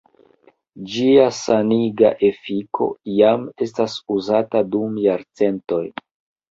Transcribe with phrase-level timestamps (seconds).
[0.93, 5.85] Ĝia saniga efiko jam estas uzata dum jarcentoj.